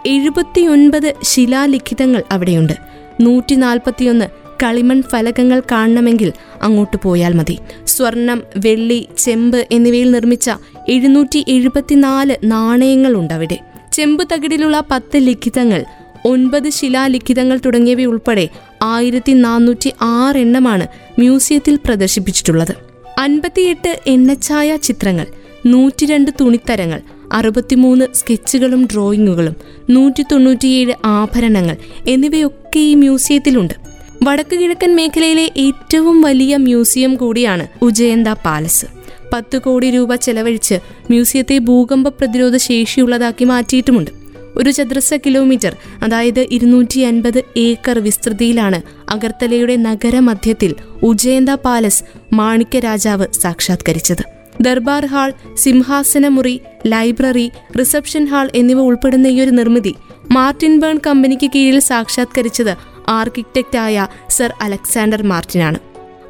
എഴുപത്തിയൊൻപത് 0.06 1.14
ശിലാലിഖിതങ്ങൾ 1.22 2.22
അവിടെയുണ്ട്. 2.32 2.72
നൂറ്റി 3.20 3.54
നാൽപ്പത്തിയൊന്ന് 3.54 4.47
കളിമൺ 4.62 5.02
ഫലകങ്ങൾ 5.02 5.62
കാണണമെങ്കിൽ 5.72 6.32
അങ്ങോട്ട് 6.62 6.96
പോയാൽ 6.96 7.32
മതി. 7.32 7.58
സ്വർണം 7.87 8.43
വെള്ളി 8.56 9.08
ചെമ്പ് 9.19 9.66
എന്നിവയിൽ 9.70 10.10
നിർമ്മിച്ച 10.10 10.50
എഴുന്നൂറ്റി 10.88 11.44
എഴുപത്തിനാല് 11.49 12.37
നാണയങ്ങളുണ്ട് 12.44 13.34
അവിടെ 13.34 13.58
ചെമ്പ് 13.93 14.28
തകിടിലുള്ള 14.32 14.82
പത്ത് 14.90 15.16
ലിഖിതങ്ങൾ 15.16 15.84
ഒൻപത് 16.25 16.69
ശിലാലിഖിതങ്ങൾ 16.69 17.58
തുടങ്ങിയവയുൾപ്പെടെ 17.66 18.49
ആയിരത്തി 18.82 19.32
നാനൂറ്റി 19.32 19.94
ആറ് 20.00 20.37
എണ്ണമാണ് 20.37 20.87
മ്യൂസിയത്തിൽ 21.19 21.78
പ്രദർശിപ്പിച്ചിട്ടുള്ളത്. 21.84 22.75
അൻപത്തിയെട്ട് 23.19 24.00
എണ്ണച്ചായ 24.06 24.76
ചിത്രങ്ങൾ 24.76 25.26
നൂറ്റിരണ്ട് 25.66 26.31
തുണിത്തരങ്ങൾ 26.40 27.00
അറുപത്തിമൂന്ന് 27.32 28.06
സ്കെച്ചുകളും 28.14 28.88
ഡ്രോയിങ്ങുകളും 28.93 29.56
നൂറ്റി 29.90 30.22
തൊണ്ണൂറ്റിയേഴ് 30.32 30.93
ആഭരണങ്ങൾ 31.05 31.76
എന്നിവയൊക്കെ 32.08 32.78
ഈ 32.78 32.94
മ്യൂസിയത്തിലുണ്ട്. 32.94 33.75
വടക്കു 34.23 34.56
കിഴക്കൻ 34.56 34.97
മേഖലയിലെ 34.97 35.50
ഏറ്റവും 35.56 36.23
വലിയ 36.23 36.56
മ്യൂസിയം 36.56 37.15
കൂടിയാണ് 37.15 37.85
ഉജയന്ത 37.85 38.29
പാലസ്. 38.29 38.87
പത്ത് 39.32 39.59
കോടി 39.59 39.91
രൂപ 39.91 40.15
ചെലവഴിച്ച് 40.15 40.75
മ്യൂസിയത്തെ 41.11 41.59
ഭൂകമ്പ 41.59 42.09
പ്രതിരോധ 42.09 42.56
ശേഷിയുള്ളതാക്കി 42.56 43.44
മാറ്റിയിട്ടുമുണ്ട്. 43.44 44.11
ഒരു 44.56 44.70
ചതുരശ്ര 44.70 45.17
കിലോമീറ്റർ 45.17 45.76
അതായത് 46.03 46.41
ഇരുന്നൂറ്റി 46.50 47.00
അൻപത് 47.00 47.44
ഏക്കർ 47.56 47.99
വിസ്തൃതിയിലാണ് 47.99 48.82
അഗർത്തലയുടെ 49.11 49.76
നഗരമധ്യത്തിൽ 49.76 50.75
ഉജയന്ത 51.03 51.50
പാലസ് 51.50 52.05
മാണിക്യ 52.32 52.79
രാജാവ് 52.79 53.26
സാക്ഷാത്കരിച്ചത്. 53.32 54.23
ദർബാർ 54.61 55.06
ഹാൾ 55.06 55.32
സിംഹാസനമുറി 55.56 56.61
ലൈബ്രറി 56.87 57.50
റിസപ്ഷൻ 57.79 58.25
ഹാൾ 58.25 58.50
എന്നിവ 58.55 58.81
ഉൾപ്പെടുന്ന 58.81 59.26
ഈ 59.26 59.41
ഒരു 59.41 59.50
നിർമ്മിതി 59.50 59.94
മാർട്ടിൻ 60.31 60.81
ബേൺ 60.81 61.00
കമ്പനിക്ക് 61.06 61.50
കീഴിൽ 61.55 61.79
സാക്ഷാത്കരിച്ചത് 61.81 62.97
ആർക്കിടെക്റ്റായ 63.08 64.06
സർ 64.31 64.52
അലക്സാണ്ടർ 64.60 65.22
മാർട്ടിനാണ്. 65.22 65.78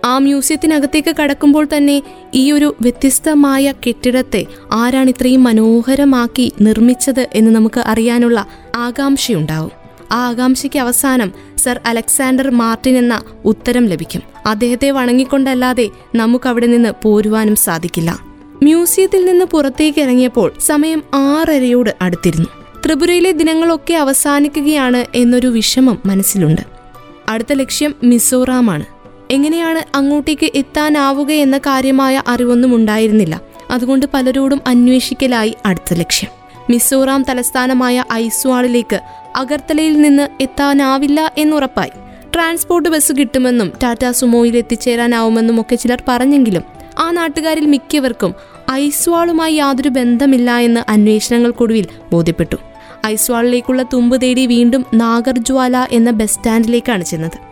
ആ 0.04 0.19
മ്യൂസിയത്തിനകത്തേക്ക് 0.19 1.16
കടക്കുമ്പോൾ 1.16 1.69
തന്നെ 1.76 2.02
ഈ 2.34 2.52
ഒരു 2.52 2.76
വ്യത്യസ്തമായ 2.82 3.75
കെട്ടിടത്തെ 3.86 4.46
ആരാണ് 4.72 5.08
ഇത്രയും 5.08 5.44
മനോഹരമാക്കി 5.44 6.52
നിർമ്മിച്ചത് 6.60 7.28
എന്ന് 7.34 7.50
നമുക്ക് 7.50 7.80
അറിയാനുള്ള 7.80 8.46
ആകാംക്ഷയുണ്ടാവും. 8.75 9.70
ആ 10.12 10.26
ആകാംക്ഷയ്ക്ക് 10.26 10.78
അവസാനം 10.78 11.32
സർ 11.56 11.80
അലക്സാണ്ടർ 11.87 12.50
മാർട്ടിൻ 12.50 12.99
എന്ന 12.99 13.23
ഉത്തരം 13.44 13.87
ലഭിക്കും. 13.87 14.23
അദ്ദേഹത്തെ 14.47 14.90
വണങ്ങിക്കൊണ്ടല്ലാതെ 14.90 15.88
നമുക്ക് 16.14 16.49
അവിടെ 16.49 16.66
നിന്ന് 16.66 16.88
പോരുവാനും 17.02 17.56
സാധിക്കില്ല. 17.56 18.18
മ്യൂസിയത്തിൽ 18.62 19.25
നിന്ന് 19.25 19.44
പുറത്തേക്ക് 19.44 19.99
ഇറങ്ങിയപ്പോൾ 19.99 20.52
സമയം 20.61 21.02
ആറരയോട് 21.14 21.97
അടുത്തിരുന്നു. 22.02 22.57
ത്രിപുരയിലെ 22.87 23.32
ദിനങ്ങളൊക്കെ 23.32 23.94
അവസാനിക്കുകയാണ് 23.94 25.04
എന്നൊരു 25.14 25.47
വിഷമം 25.47 25.99
മനസ്സിലുണ്ട്. 26.06 26.61
അടുത്ത 27.28 27.52
ലക്ഷ്യം 27.52 27.94
മിസോറാമാണ്. 28.02 28.85
എങ്ങനെയാണ് 29.30 29.97
അങ്ങോട്ടേക്ക് 29.97 30.50
എത്താനാവുക 30.54 31.30
എന്ന 31.30 31.58
കാര്യമായ 31.58 32.23
അറിവൊന്നും 32.28 32.75
ഉണ്ടായിരുന്നില്ല. 32.75 33.40
അതുകൊണ്ട് 33.70 34.06
പലരോടും 34.14 34.61
അന്വേഷിക്കലായി 34.66 35.56
അടുത്ത 35.66 35.94
ലക്ഷ്യം. 35.94 36.30
മിസോറാം 36.70 37.25
തലസ്ഥാനമായ 37.28 38.04
ഐസ്വാളിലേക്ക് 38.12 39.00
അഗർത്തലയിൽ 39.37 40.00
നിന്ന് 40.00 40.28
എത്താനാവില്ല 40.40 41.32
എന്നുറപ്പായി. 41.38 41.90
ട്രാൻസ്പോർട്ട് 42.35 42.88
ബസ് 42.88 43.12
കിട്ടുമെന്നും 43.12 43.73
ടാറ്റ 43.82 44.11
സുമോയിൽ 44.11 44.56
എത്തിച്ചേരാനാവുമെന്നും 44.56 45.61
ഒക്കെ 45.61 45.75
ചിലർ 45.75 46.02
പറഞ്ഞെങ്കിലും 46.08 46.62
ആ 46.99 47.11
നാട്ടുകാരിൽ 47.11 47.66
മിക്കവർക്കും 47.66 48.35
ഐസ്വാളുമായി 48.73 49.54
യാതൊരു 49.54 49.88
ബന്ധമില്ല 49.88 50.58
എന്ന് 50.58 50.90
അന്വേഷണങ്ങൾക്കൊടുവിൽ 50.90 51.87
ബോധ്യപ്പെട്ടു. 52.12 52.56
ഐസ്വാളിലേക്കുള്ള 53.07 53.83
തുമ്പ് 53.83 54.23
തേടി 54.23 54.47
വീണ്ടും 54.47 54.87
നാഗർജ്വാല 54.95 55.87
എന്ന 55.90 56.11
ബസ് 56.11 56.35
സ്റ്റാൻഡിലേക്കാണ് 56.35 57.05
ചെന്നത്. 57.05 57.49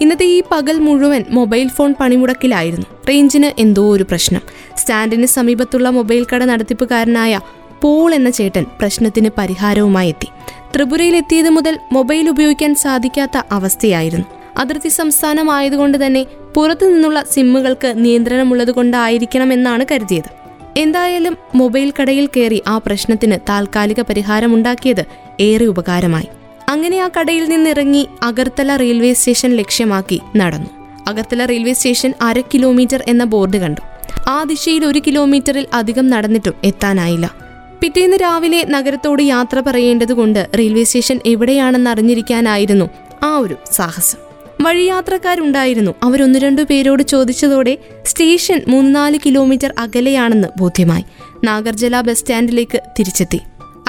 ഇന്നത്തെ 0.00 0.26
ഈ 0.26 0.42
പകൽ 0.52 0.78
മുഴുവൻ 0.78 1.24
മൊബൈൽ 1.30 1.68
ഫോൺ 1.68 1.94
പണിമുടക്കിലായിരുന്നു. 2.00 2.86
റേഞ്ചിന് 3.08 3.60
എന്തോ 3.60 3.92
ഒരു 3.92 4.02
പ്രശ്നം. 4.02 4.40
സ്റ്റാൻഡിന് 4.76 5.26
സമീപത്തുള്ള 5.26 5.90
മൊബൈൽ 5.90 6.26
കട 6.34 6.44
നടത്തിപ്പുകാരനായ 6.44 7.40
പോൾ 7.82 8.14
എന്ന 8.14 8.30
ചേട്ടൻ 8.30 8.66
പ്രശ്നത്തിന് 8.80 9.30
പരിഹാരവുമായി 9.38 10.08
എത്തി 10.08 10.28
ത്രിപുരയിൽ 10.74 11.16
എത്തിയത് 11.16 11.48
മുതൽ 11.48 11.78
മൊബൈൽ 11.92 12.28
ഉപയോഗിക്കാൻ 12.28 12.74
സാധിക്കാത്ത 12.74 13.42
അവസ്ഥയായിരുന്നു. 13.50 14.26
അതിർത്തി 14.56 14.88
സംസ്ഥാനമായതുകൊണ്ട് 14.88 16.06
തന്നെ 16.06 16.26
പുറത്തു 16.54 16.86
നിന്നുള്ള 16.86 17.24
സിമ്മുകൾക്ക് 17.32 17.94
നിയന്ത്രണമുള്ളത് 17.96 18.70
കൊണ്ടായിരിക്കണമെന്നാണ് 18.70 19.84
കരുതിയത്. 19.90 20.47
എന്തായാലും 20.78 21.36
മൊബൈൽ 21.54 21.92
കടയിൽ 22.00 22.26
കയറി 22.26 22.62
ആ 22.66 22.78
പ്രശ്നത്തിന് 22.78 23.36
താൽക്കാലിക 23.48 24.00
പരിഹാരമുണ്ടാക്കിയത് 24.00 25.04
ഏറെ 25.40 25.64
ഉപകാരമായി. 25.64 26.28
അങ്ങനെ 26.68 26.98
ആ 26.98 27.10
കടയിൽ 27.20 27.48
നിന്നിറങ്ങി 27.48 28.08
അഗർത്തല 28.22 28.76
റെയിൽവേ 28.76 29.12
സ്റ്റേഷൻ 29.12 29.50
ലക്ഷ്യമാക്കി 29.56 30.20
നടന്നു. 30.36 30.70
അഗർത്തല 31.08 31.44
റെയിൽവേ 31.44 31.72
സ്റ്റേഷൻ 31.72 32.14
അര 32.22 32.40
കിലോമീറ്റർ 32.40 33.04
എന്ന 33.08 33.24
ബോർഡ് 33.24 33.56
കണ്ടു. 33.56 33.80
ആ 34.28 34.44
ദിശയിൽ 34.44 34.84
ഒരു 34.84 34.98
കിലോമീറ്ററിൽ 35.06 35.66
അധികം 35.72 36.10
നടന്നിട്ടും 36.10 36.54
എത്താനായില്ല. 36.64 37.34
പിറ്റേന്ന് 37.80 38.16
രാവിലെ 38.16 38.66
നഗരത്തോട് 38.68 39.22
യാത്ര 39.22 39.60
പറയേണ്ടതുകൊണ്ട് 39.60 40.48
റെയിൽവേ 40.58 40.84
സ്റ്റേഷൻ 40.84 41.20
എവിടെയാണെന്ന് 41.26 41.90
അറിഞ്ഞിരിക്കാനായിരുന്നു 41.90 42.88
ആ 43.22 43.36
ഒരു 43.36 43.56
സാഹസം. 43.72 44.27
വഴിയാത്രക്കാരുണ്ടായിരുന്നു. 44.60 45.94
അവരൊന്ന് 46.02 46.38
രണ്ടു 46.38 46.62
പേരോട് 46.62 47.02
ചോദിച്ചതോടെ 47.02 47.78
സ്റ്റേഷൻ 48.04 48.60
മൂന്ന് 48.68 48.96
നാല് 48.96 49.18
കിലോമീറ്റർ 49.26 49.74
അകലെയാണെന്ന് 49.78 50.48
ബോധ്യമായി. 50.58 51.04
നാഗർജല 51.44 52.00
ബസ് 52.00 52.20
സ്റ്റാൻഡിലേക്ക് 52.20 52.82
തിരിച്ചെത്തി. 52.98 53.40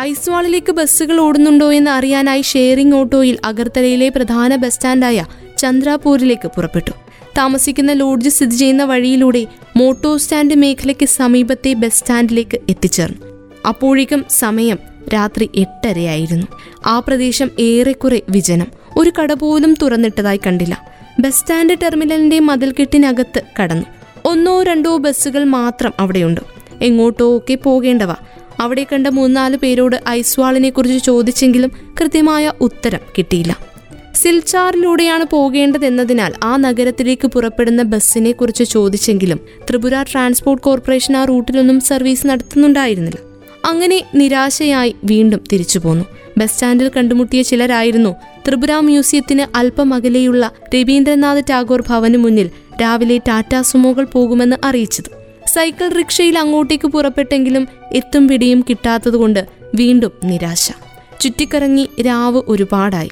ഐസ്വാളിലേക്ക് 0.02 0.72
ബസ്സുകൾ 0.72 1.20
ഓടുന്നുണ്ടോ 1.20 1.74
എന്ന് 1.74 1.92
അറിയാനായി 1.92 2.42
ഷെയറിംഗ് 2.42 2.96
ഓട്ടോയിൽ 2.96 3.38
അഗർത്തലയിലെ 3.46 4.10
പ്രധാന 4.10 4.56
ബസ് 4.56 4.76
സ്റ്റാൻഡായ 4.76 5.26
ചന്ദ്രാപൂരിലേക്ക് 5.58 6.48
പുറപ്പെട്ടു. 6.48 6.92
താമസിക്കുന്ന 7.38 7.92
ലോഡ്ജ് 7.92 8.30
സ്ഥിതി 8.30 8.56
ചെയ്യുന്ന 8.56 8.84
വഴിയിലൂടെ 8.84 9.48
മോട്ടോ 9.78 10.18
സ്റ്റാൻഡ് 10.18 10.56
മേഖലയ്ക്ക് 10.56 11.06
സമീപത്തെ 11.06 11.74
ബസ് 11.74 12.00
സ്റ്റാൻഡിലേക്ക് 12.00 12.62
എത്തിച്ചേർന്നു. 12.70 13.52
അപ്പോഴേക്കും 13.68 14.26
സമയം 14.30 14.80
രാത്രി 15.14 15.50
എട്ടരയായിരുന്നു. 15.56 16.48
ആ 16.86 17.00
പ്രദേശം 17.00 17.52
ഏറെക്കുറെ 17.60 18.22
വിജനം. 18.30 18.79
ഒരു 19.00 19.12
കട 19.22 19.34
പോലും 19.34 19.76
തുറന്നിട്ടതായി 19.82 20.40
കണ്ടില്ല. 20.48 20.88
ബസ് 21.20 21.40
സ്റ്റാൻഡ് 21.40 21.78
ടെർമിനലിന്റെ 21.84 22.40
മതിൽക്കെട്ടിനകത്ത് 22.40 23.42
കടന്നു. 23.62 23.86
ഒന്നോ 24.26 24.64
രണ്ടോ 24.64 24.98
ബസ്സുകൾ 24.98 25.44
മാത്രം 25.44 25.94
അവിടെയുണ്ട്. 26.00 26.42
എങ്ങോട്ടോ 26.82 27.38
ഒക്കെ 27.38 27.56
പോകേണ്ടവ. 27.56 28.14
അവിടെ 28.60 28.86
കണ്ട 28.94 29.08
മൂന്നാൽ 29.08 29.56
പേരോട് 29.56 29.96
ഐസ്വാളിനെ 30.10 30.70
കുറിച്ച് 30.70 31.06
ചോദിച്ചെങ്കിലും 31.06 31.72
കൃത്യമായ 32.02 32.54
ഉത്തരം 32.62 33.00
കിട്ടിയില്ല. 33.18 33.58
സിൽച്ചാറിലൂടെയാണ് 34.16 35.26
പോകേണ്ടതെന്നതിനാൽ 35.26 36.34
ആ 36.44 36.58
നഗരത്തിലേക്ക് 36.58 37.28
പുറപ്പെടുന്ന 37.28 37.84
ബസ്സിനെ 37.84 38.32
കുറിച്ച് 38.32 38.64
ചോദിച്ചെങ്കിലും 38.64 39.40
ത്രിപുര 39.70 40.04
ട്രാൻസ്പോർട്ട് 40.04 40.64
കോർപ്പറേഷൻ 40.64 41.18
ആ 41.18 41.26
റൂട്ടിലൊന്നും 41.26 41.80
സർവീസ് 41.80 42.28
നടത്തുന്നുണ്ടായിരുന്നില്ല. 42.28 43.18
അങ്ങനെ 43.66 44.04
നിരാശയായി 44.16 44.96
വീണ്ടും 45.04 45.44
തിരിച്ചു 45.54 45.80
പോന്നു 45.80 46.06
ബസ് 46.38 46.54
സ്റ്റാൻഡിൽ 46.54 46.92
കണ്ടുമുട്ടിയ 46.98 47.42
ചിലരായിരുന്നു 47.42 48.16
ത്രിപുര 48.50 48.76
മ്യൂസിയത്തിന് 48.76 49.58
അല്പം 49.58 49.94
അകലെയുള്ള 49.94 50.52
രവീന്ദ്രനാഥ് 50.76 51.44
ടാഗോർ 51.50 51.84
ഭവന് 51.88 52.18
മുന്നിൽ 52.18 52.50
രാവിലെ 52.82 53.18
ടാറ്റ 53.18 53.62
സുമോകൾ 53.62 54.04
പോകുമെന്ന് 54.04 54.56
അറിയിച്ചത്. 54.64 55.12
സൈക്കിൾ 55.48 55.88
റിക്ഷയിൽ 55.88 56.38
അങ്ങോട്ടേക്ക് 56.38 56.88
പുറപ്പെട്ടെങ്കിലും 56.88 57.68
എത്തും 57.94 58.28
പിടിയും 58.28 58.66
കിട്ടാത്തതുകൊണ്ട് 58.70 59.48
വീണ്ടും 59.76 60.12
നിരാശ. 60.24 60.72
ചുറ്റിക്കറങ്ങി 61.22 61.90
രാവ് 62.02 62.42
ഒരുപാടായി. 62.48 63.10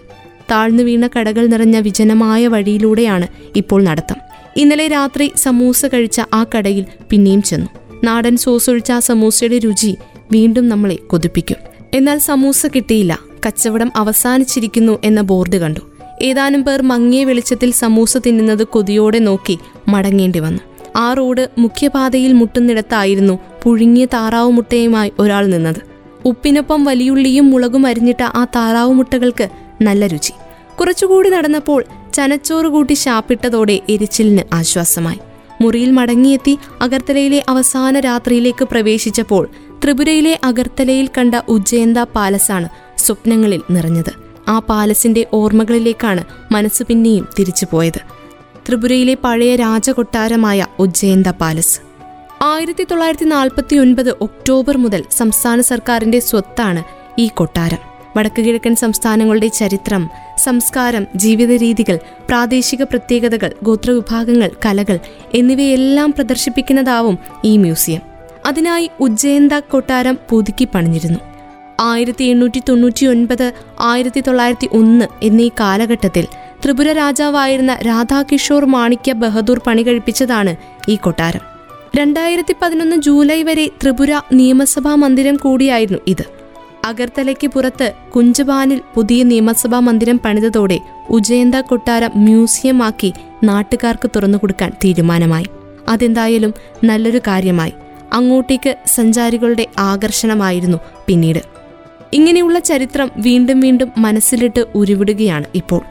താഴ്ന്നു 0.52 0.84
വീണ 0.84 1.08
കടകൾ 1.08 1.48
നിറഞ്ഞ 1.48 1.78
വിജനമായ 1.78 2.48
വഴിയിലൂടെയാണ് 2.48 3.28
ഇപ്പോൾ 3.56 3.84
നടത്തം. 3.84 4.16
ഇന്നലെ 4.56 4.88
രാത്രി 4.88 5.32
സമൂസ 5.36 5.86
കഴിച്ച 5.86 6.22
ആ 6.34 6.46
കടയിൽ 6.58 6.86
പിന്നെയും 7.10 7.42
ചെന്നു. 7.42 7.68
നാടൻ 8.04 8.38
സോസ് 8.38 8.70
ഒഴിച്ച 8.70 8.92
ആ 8.92 9.00
സമൂസയുടെ 9.00 9.58
രുചി 9.58 9.98
വീണ്ടും 10.32 10.70
നമ്മളെ 10.70 10.96
കൊതിപ്പിക്കും. 10.96 11.67
എന്നാൽ 11.98 12.18
സമൂസ 12.18 12.66
കിട്ടിയില്ല. 12.66 13.20
കച്ചവടം 13.48 13.92
അവസാനിച്ചിരിക്കുന്നു 13.96 15.00
എന്ന 15.04 15.22
ബോർഡ് 15.22 15.58
കണ്ടു. 15.58 15.80
ഏതാനും 16.22 16.64
പേർ 16.64 16.82
മങ്ങിയ 16.82 17.24
വെളിച്ചത്തിൽ 17.24 17.72
സമൂസ 17.72 18.18
തിന്നുന്നത് 18.18 18.64
കൊതിയോടെ 18.64 19.20
നോക്കി 19.20 19.60
മടങ്ങേണ്ടി 19.88 20.40
വന്നു. 20.40 20.60
ആ 20.96 21.14
റോഡ് 21.14 21.48
മുഖ്യപാതയിൽ 21.58 22.34
മുട്ടുന്നിടത്തായിരുന്നു 22.34 23.40
പുഴുങ്ങിയ 23.64 24.06
താറാവ് 24.06 24.52
മുട്ടയുമായി 24.52 25.12
ഒരാൾ 25.20 25.46
നിന്നത്. 25.48 25.82
ഉപ്പിനൊപ്പം 26.26 26.84
വലിയുള്ളിയും 26.84 27.50
മുളകും 27.50 27.86
അരിഞ്ഞിട്ട 27.86 28.24
ആ 28.24 28.44
താറാവ് 28.56 28.94
മുട്ടകൾക്ക് 28.94 29.50
നല്ല 29.82 30.08
രുചി. 30.08 30.34
കുറച്ചുകൂടി 30.80 31.30
നടന്നപ്പോൾ 31.30 31.86
ചനച്ചോറ് 32.14 32.66
കൂട്ടി 32.66 32.94
ശാപ്പിട്ടതോടെ 32.94 33.82
എരിച്ചിലിന് 33.90 34.56
ആശ്വാസമായി. 34.56 35.20
മുറിയിൽ 35.62 35.92
മടങ്ങിയെത്തി 35.92 36.58
അഗർത്തലയിലെ 36.82 37.44
അവസാന 37.50 38.00
രാത്രിയിലേക്ക് 38.00 38.66
പ്രവേശിച്ചപ്പോൾ 38.66 39.50
ത്രിപുരയിലെ 39.84 40.40
അഗർത്തലയിൽ 40.44 41.10
കണ്ട 41.18 41.36
ഉജ്ജയന്ത 41.50 41.98
പാലസാണ് 41.98 42.70
സ്വപ്നങ്ങളിൽ 43.00 43.62
നിറഞ്ഞത്. 43.70 44.12
ആ 44.48 44.60
പാലസിന്റെ 44.60 45.28
ഓർമ്മകളിലേക്കാണ് 45.34 46.24
മനസ്സ് 46.52 46.84
പിന്നെയും 46.84 47.28
തിരിച്ചുപോയത്. 47.40 48.00
ത്രിപുരയിലെ 48.68 49.18
പഴയ 49.24 49.56
രാജകൊട്ടാരമായ 49.56 50.68
ഉജ്ജയന്ത 50.80 51.28
പാലസ്. 51.28 51.82
ആയിരത്തി 52.42 52.84
തൊള്ളായിരത്തി 52.84 53.26
നാൽപ്പത്തി 53.26 53.76
ഒൻപത് 53.76 54.10
ഒക്ടോബർ 54.22 54.78
മുതൽ 54.78 55.04
സംസ്ഥാന 55.12 55.62
സർക്കാരിന്റെ 55.62 56.20
സ്വത്താണ് 56.20 56.84
ഈ 57.20 57.28
കൊട്ടാരം. 57.28 57.78
വടക്കു 58.18 58.42
കിഴക്കൻ 58.42 58.76
സംസ്ഥാനങ്ങളുടെ 58.76 59.48
ചരിത്രം 59.48 60.10
സംസ്കാരം 60.38 61.08
ജീവിത 61.16 61.52
രീതികൾ 61.52 62.00
പ്രാദേശിക 62.28 62.84
പ്രത്യേകതകൾ 62.84 63.52
ഗോത്രവിഭാഗങ്ങൾ 63.64 64.52
കലകൾ 64.66 65.00
എന്നിവയെല്ലാം 65.36 66.12
പ്രദർശിപ്പിക്കുന്നതാവും 66.12 67.18
ഈ 67.46 67.58
മ്യൂസിയം. 67.58 68.02
അതിനായി 68.48 68.90
ഉജ്ജയന്ത 69.00 69.54
കൊട്ടാരം 69.54 70.18
പുതുക്കി 70.30 70.68
പണിഞ്ഞിരുന്നു. 70.76 71.20
ആയിരത്തി 71.80 72.24
എണ്ണൂറ്റി 72.24 72.62
തൊണ്ണൂറ്റി 72.70 73.06
ഒൻപത് 73.06 73.54
ആയിരത്തി 73.80 74.22
തൊള്ളായിരത്തി 74.22 74.70
ഒന്ന് 74.72 75.06
എന്നീ 75.24 75.50
കാലഘട്ടത്തിൽ 75.60 76.28
ത്രിപുര 76.64 76.92
രാജാവായിരുന്ന 76.92 77.78
രാധാകിഷോർ 77.88 78.66
മാണിക്യ 78.66 79.14
ബഹദൂർ 79.14 79.60
പണി 79.60 79.82
കഴിപ്പിച്ചതാണ് 79.82 80.56
ഈ 80.90 80.96
കൊട്ടാരം. 80.96 81.42
രണ്ടായിരത്തി 81.96 82.56
പതിനൊന്ന് 82.62 82.96
ജൂലൈ 82.96 83.44
വരെ 83.44 83.68
ത്രിപുര 83.68 84.22
നിയമസഭാ 84.32 84.96
മന്ദിരം 84.96 85.36
കൂടിയായിരുന്നു 85.36 86.00
ഇത്. 86.08 86.26
അഗർത്തലയ്ക്ക് 86.86 87.48
പുറത്ത് 87.48 87.94
കുഞ്ചബാനിൽ 88.16 88.82
പുതിയ 88.96 89.24
നിയമസഭാ 89.24 89.80
മന്ദിരം 89.80 90.20
പണിതതോടെ 90.26 90.80
ഉജയന്ത 91.10 91.56
കൊട്ടാരം 91.56 92.12
മ്യൂസിയമാക്കി 92.16 93.14
നാട്ടുകാർക്ക് 93.44 94.10
തുറന്നുകൊടുക്കാൻ 94.16 94.72
തീരുമാനമായി. 94.84 95.46
അതെന്തായാലും 95.88 96.54
നല്ലൊരു 96.84 97.18
കാര്യമായി. 97.18 97.74
അങ്ങോട്ടേക്ക് 98.14 98.76
സഞ്ചാരികളുടെ 98.86 99.68
ആകർഷണമായിരുന്നു 99.78 100.78
പിന്നീട്. 101.08 101.40
ഇങ്ങനെയുള്ള 102.14 102.60
ചരിത്രം 102.60 103.12
വീണ്ടും 103.18 103.60
വീണ്ടും 103.60 103.92
മനസ്സിലിട്ട് 103.98 104.66
ഉരുവിടുകയാണ് 104.76 105.46
ഇപ്പോൾ. 105.56 105.82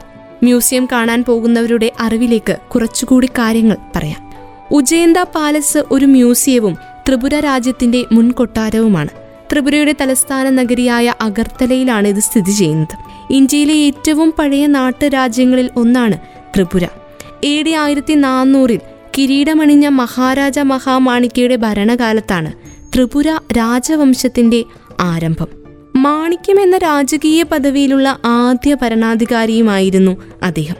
മ്യൂസിയം 0.43 0.87
കാണാൻ 0.91 1.23
പോകുന്നവരുടെ 1.23 1.91
അറിവിലേക്ക് 1.99 2.57
കുറച്ചുകൂടി 2.75 3.27
കാര്യങ്ങൾ 3.27 3.77
പറയാം. 3.95 4.33
ഉജയന്ത 4.71 5.17
പാലസ് 5.17 5.77
ഒരു 5.91 6.05
മ്യൂസിയവും 6.05 6.77
ത്രിപുര 7.07 7.39
രാജ്യത്തിന്റെ 7.39 8.05
മുൻകൊട്ടാരവുമാണ്. 8.11 9.09
ത്രിപുരയുടെ 9.51 9.95
തലസ്ഥാന 10.01 10.49
നഗരിയായ 10.49 11.13
അഗർത്തലയിലാണ് 11.21 12.07
ഇത് 12.07 12.19
സ്ഥിതി 12.19 12.51
ചെയ്യുന്നത്. 12.51 12.97
ഇന്ത്യയിലെ 13.29 13.73
ഏറ്റവും 13.73 14.33
പഴയ 14.39 14.65
നാട്ടുരാജ്യങ്ങളിൽ 14.65 15.69
ഒന്നാണ് 15.75 16.17
ത്രിപുര. 16.55 16.87
എ 17.43 17.73
ആയിരത്തി 17.73 18.13
നാനൂറിൽ 18.13 18.79
കിരീടമണിഞ്ഞ 19.17 19.87
മഹാരാജ 19.87 20.59
മഹാമാണിക്യയുടെ 20.59 21.55
ഭരണകാലത്താണ് 21.55 22.51
ത്രിപുര 22.95 23.37
രാജവംശത്തിന്റെ 23.57 24.63
ആരംഭം. 24.99 25.47
മാണിക്യം 25.95 26.61
എന്ന 26.61 26.77
രാജകീയ 26.77 27.43
പദവിയിലുള്ള 27.43 28.19
ആദ്യ 28.25 28.77
ഭരണാധികാരിയുമായിരുന്നു 28.81 30.23
അദ്ദേഹം. 30.43 30.75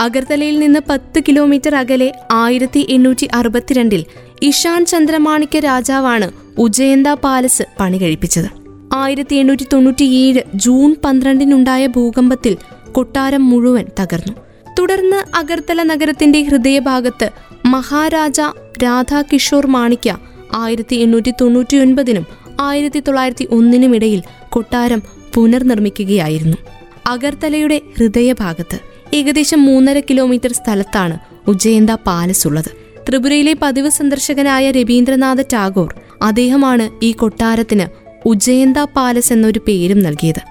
അഗർത്തലയിൽ 0.00 0.58
നിന്ന് 0.58 0.80
പത്ത് 0.88 1.20
കിലോമീറ്റർ 1.20 1.74
അകലെ 1.74 2.12
ആയിരത്തി 2.32 2.86
എണ്ണൂറ്റി 2.90 3.28
അറുപത്തിരണ്ടിൽ 3.34 4.04
ഇഷാൻ 4.42 4.86
ചന്ദ്രമാണിക്യ 4.86 5.60
രാജാവാണ് 5.60 6.32
ഉജയന്ത 6.58 7.08
പാലസ് 7.08 7.62
പണി 7.80 7.98
കഴിപ്പിച്ചത്. 7.98 8.46
ആയിരത്തി 8.94 9.36
എണ്ണൂറ്റി 9.36 9.66
തൊണ്ണൂറ്റിയേഴ് 9.72 10.40
ജൂൺ 10.54 10.96
പന്ത്രണ്ടിനുണ്ടായ 11.04 11.86
ഭൂകമ്പത്തിൽ 11.86 12.56
കൊട്ടാരം 12.92 13.50
മുഴുവൻ 13.50 13.84
തകർന്നു. 14.00 14.32
തുടർന്ന് 14.78 15.36
അഗർത്തല 15.36 15.82
നഗരത്തിന്റെ 15.82 16.42
ഹൃദയഭാഗത്ത് 16.42 17.30
മഹാരാജ 17.72 18.40
രാധാകിഷോർ 18.82 19.66
മാണിക്യ 19.66 20.10
ആയിരത്തി 20.54 20.96
എണ്ണൂറ്റി 20.96 21.32
തൊണ്ണൂറ്റി 21.40 21.76
ഒൻപതിനും 21.76 22.24
ആയിരത്തി 22.60 23.00
തൊള്ളായിരത്തി 23.06 23.46
ഒന്നിനും 23.50 23.92
ഇടയിൽ 23.96 24.20
കൊട്ടാരം 24.48 25.00
പുനർനിർമ്മിക്കുകയായിരുന്നു. 25.34 26.58
അഗർത്തലയുടെ 27.06 27.78
ഹൃദയഭാഗത്ത് 27.96 28.78
ഏകദേശം 29.14 29.60
മൂന്നര 29.64 29.98
കിലോമീറ്റർ 30.10 30.52
സ്ഥലത്താണ് 30.52 31.16
ഉജ്ജയന്ത 31.48 31.90
പാലസ് 31.90 32.46
ഉള്ളത്. 32.48 32.70
ത്രിപുരയിലെ 33.08 33.54
പതിവ് 33.62 33.90
സന്ദർശകനായ 33.90 34.70
രവീന്ദ്രനാഥ 34.70 35.40
ടാഗോർ 35.52 35.90
അദ്ദേഹമാണ് 36.22 37.04
ഈ 37.04 37.12
കൊട്ടാരത്തിന് 37.12 37.86
ഉജ്ജയന്ത 38.26 38.78
പാലസ് 38.96 39.32
എന്നൊരു 39.32 39.60
പേരും 39.68 40.00
നൽകിയത്. 40.02 40.42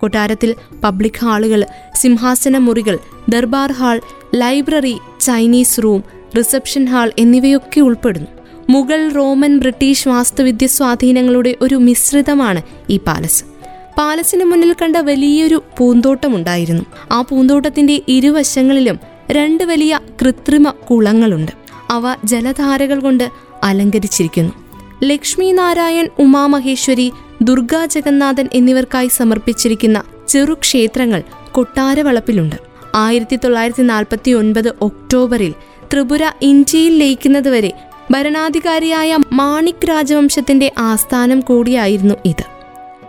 കൊട്ടാരത്തിൽ 0.00 0.50
പബ്ലിക് 0.84 1.20
ഹാളുകൾ 1.24 1.60
സിംഹാസന 1.94 2.58
മുറികൾ 2.58 2.96
durbar 3.28 3.72
hall 3.72 4.00
library 4.34 4.96
Chinese 5.20 5.82
room 5.84 6.02
reception 6.38 6.84
hall 6.84 7.12
എന്നിവയൊക്കെ 7.18 7.80
ഉൾപ്പെടുന്നു. 7.80 8.26
മുഗൾ 8.70 9.08
റോമൻ 9.08 9.58
ബ്രിട്ടീഷ് 9.58 10.08
വാസ്തുവിദ്യ 10.08 10.66
സ്വാധീനങ്ങളുടെ 10.66 11.56
ഒരു 11.60 11.74
മിശ്രിതമാണ് 11.74 12.62
ഈ 12.90 12.96
പാലസ്. 12.96 13.44
പാലസിന് 13.98 14.44
മുന്നിൽ 14.44 14.74
കണ്ട 14.82 14.96
വലിയൊരു 14.96 15.62
പൂന്തോട്ടമുണ്ടായിരുന്നു. 15.78 16.84
ആ 17.12 17.22
പൂന്തോട്ടത്തിന്റെ 17.22 18.02
ഇരുവശങ്ങളിലും 18.08 19.00
രണ്ട് 19.30 19.64
വലിയ 19.64 20.00
കൃത്രിമ 20.22 20.70
കുളങ്ങളുണ്ട്. 20.70 21.52
അവ 21.90 22.02
ജലധാരകൾ 22.24 23.00
കൊണ്ട് 23.00 23.30
അലങ്കരിച്ചിരിക്കുന്നു. 23.62 24.52
ലക്ഷ്മി 25.04 25.52
നാരായൺ 25.52 26.08
ഉമാമഹേശ്വരി 26.18 27.12
ദുർഗാ 27.42 27.86
ജഗന്നാഥൻ 27.86 28.48
എന്നിവർക്കായി 28.54 29.08
സമർപ്പിച്ചിരിക്കുന്ന 29.08 30.02
ചെറു 30.28 30.54
ക്ഷേത്രങ്ങൾ 30.54 31.22
കൊട്ടാരവളപ്പിലുണ്ട്. 31.52 32.56
ആയിരത്തി 32.94 33.36
തൊള്ളായിരത്തി 33.36 33.82
നാൽപ്പത്തി 33.82 34.30
ഒൻപത് 34.30 34.72
ഒക്ടോബറിൽ 34.82 35.54
ത്രിപുര 35.92 36.30
ഇന്ത്യയിൽ 36.42 36.98
ലയിക്കുന്നതുവരെ 36.98 37.72
ഭരണാധികാരിയായ 38.10 39.18
മാണിക് 39.32 39.88
രാജവംശത്തിന്റെ 39.88 40.72
ആസ്ഥാനം 40.78 41.40
കൂടിയായിരുന്നു 41.40 42.14
ഇത്. 42.24 42.44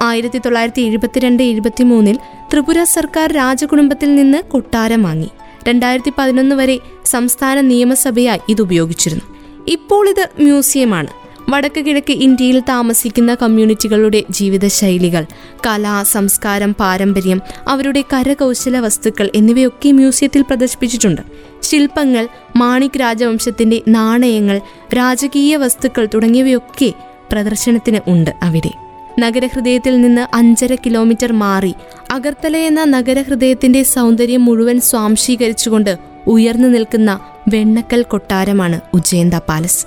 ആയിരത്തി 0.01 0.37
തൊള്ളായിരത്തി 0.37 0.81
എഴുപത്തിരണ്ട് 0.81 1.43
എഴുപത്തിമൂന്നിൽ 1.43 2.17
ത്രിപുര 2.53 2.83
സർക്കാർ 2.83 3.31
രാജകുടുംബത്തിൽ 3.31 4.15
നിന്ന് 4.15 4.43
കൊട്ടാരം 4.43 5.03
വാങ്ങി. 5.03 5.29
രണ്ടായിരത്തി 5.67 6.13
പതിനൊന്ന് 6.17 6.55
വരെ 6.55 6.79
സംസ്ഥാന 7.05 7.61
നിയമസഭയായി 7.61 8.39
ഇത് 8.49 8.61
ഉപയോഗിച്ചിരുന്നു. 8.61 9.35
ഇപ്പോൾ 9.67 10.09
ഇത് 10.09 10.29
മ്യൂസിയമാണ്. 10.39 11.07
വടക്ക് 11.49 11.85
കിഴക്ക് 11.85 12.11
ഇന്ത്യയിൽ 12.11 12.59
താമസിക്കുന്ന 12.59 13.35
കമ്മ്യൂണിറ്റികളുടെ 13.35 14.23
ജീവിതശൈലികൾ 14.29 15.25
കല 15.67 16.03
സംസ്കാരം 16.03 16.73
പാരമ്പര്യം 16.73 17.41
അവരുടെ 17.67 18.03
കരകൗശല 18.13 18.79
വസ്തുക്കൾ 18.79 19.29
എന്നിവയൊക്കെ 19.35 19.91
മ്യൂസിയത്തിൽ 19.91 20.41
പ്രദർശിപ്പിച്ചിട്ടുണ്ട്. 20.41 21.21
ശില്പങ്ങൾ 21.65 22.27
മാണിക് 22.55 22.99
രാജവംശത്തിന്റെ 22.99 23.81
നാണയങ്ങൾ 23.87 24.61
രാജകീയ 24.93 25.57
വസ്തുക്കൾ 25.57 26.07
തുടങ്ങിയവയൊക്കെ 26.13 26.93
പ്രദർശനത്തിന് 27.31 27.99
ഉണ്ട് 28.07 28.31
അവിടെ. 28.43 28.71
നഗരഹൃദയത്തിൽ 29.19 30.01
നിന്ന് 30.01 30.27
അഞ്ചര 30.33 30.75
കിലോമീറ്റർ 30.75 31.31
മാറി 31.31 31.73
അഗർത്തല 32.11 32.57
എന്ന 32.57 32.83
നഗരഹൃദയത്തിന്റെ 32.83 33.83
സൗന്ദര്യം 33.83 34.45
മുഴുവൻ 34.45 34.79
സ്വാംശീകരിച്ചുകൊണ്ട് 34.81 35.97
ഉയർന്നു 36.27 36.67
നിൽക്കുന്ന 36.67 37.19
വെണ്ണക്കൽ 37.47 38.01
കൊട്ടാരമാണ് 38.01 38.81
ഉജ്ജയന്ത 38.93 39.33
പാലസ്. 39.33 39.85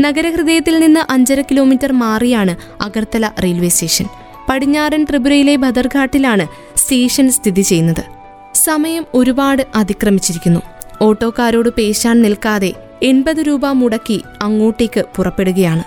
നഗരഹൃദയത്തിൽ 0.00 0.78
നിന്ന് 0.78 1.00
അഞ്ചര 1.10 1.40
കിലോമീറ്റർ 1.40 1.92
മാറിയാണ് 1.92 2.82
അഗർത്തല 2.82 3.30
റെയിൽവേ 3.42 3.68
സ്റ്റേഷൻ. 3.68 4.06
പടിഞ്ഞാറൻ 4.48 5.06
ത്രിപുരയിലെ 5.10 5.56
ബദർഘാട്ടിലാണ് 5.56 6.46
സ്റ്റേഷൻ 6.76 7.30
സ്ഥിതി 7.30 7.60
ചെയ്യുന്നത്. 7.60 8.04
സമയം 8.54 9.04
ഒരുപാട് 9.14 9.62
അതിക്രമിച്ചിരിക്കുന്നു. 9.74 10.60
ഓട്ടോക്കാരോട് 11.02 11.68
പേശാൻ 11.68 12.22
നിൽക്കാതെ 12.22 12.72
എൺപത് 13.02 13.36
രൂപ 13.36 13.66
മുടക്കി 13.66 14.22
അങ്ങോട്ടേക്ക് 14.42 15.04
പുറപ്പെടുകയാണ്. 15.16 15.82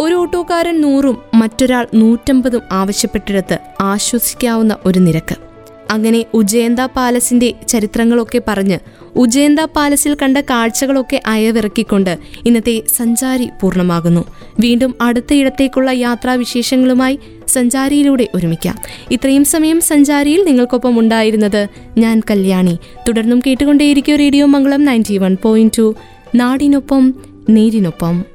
ഒരു 0.00 0.14
ഓട്ടോക്കാരൻ 0.14 0.80
നൂറും 0.80 1.18
മറ്റൊരാൾ 1.34 1.86
നൂറ്റമ്പതും 1.94 2.62
ആവശ്യപ്പെട്ടിടത്ത് 2.72 3.58
ആശ്വസിക്കാവുന്ന 3.80 4.76
ഒരു 4.84 4.98
നിരക്ക്. 4.98 5.51
അങ്ങനെ 5.90 6.24
ഉജയന്ത 6.34 6.80
പാലസിന്റെ 6.80 7.52
ചരിത്രങ്ങളൊക്കെ 7.68 8.42
പറഞ്ഞ് 8.48 8.78
ഉജയന്ത 9.16 9.60
പാലസിൽ 9.60 10.16
കണ്ട 10.22 10.38
കാഴ്ചകളൊക്കെ 10.38 11.20
അയവിറക്കിക്കൊണ്ട് 11.26 12.18
ഇന്നത്തെ 12.46 12.82
സഞ്ചാരി 12.96 13.48
പൂർണമാകുന്നു. 13.60 14.24
വീണ്ടും 14.60 14.94
അടുത്തയിടത്തേക്കുള്ള 15.00 15.90
യാത്രാവിശേഷങ്ങളുമായി 15.90 17.18
സഞ്ചാരിയിലൂടെ 17.48 18.28
ഒരുമിക്കാം. 18.34 18.78
ഇത്രയും 19.10 19.44
സമയം 19.44 19.80
സഞ്ചാരിയിൽ 19.80 20.44
നിങ്ങൾക്കൊപ്പം 20.44 20.98
ഉണ്ടായിരുന്നത് 20.98 21.68
ഞാൻ 21.98 22.22
കല്യാണി. 22.30 22.78
തുടർന്നും 23.08 23.42
കേട്ടുകൊണ്ടേയിരിക്കും 23.46 24.16
radio 24.16 24.46
Mangalam 24.46 24.84
ninety 24.84 25.18
one 25.18 25.36
point 25.42 25.78
two. 25.78 25.94
നാടിനൊപ്പം 26.34 27.14
നേരിനൊപ്പം. 27.50 28.31